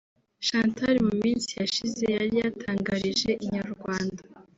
[0.47, 4.21] Chantal mu minsi yashize yari yatangarije Inyarwanda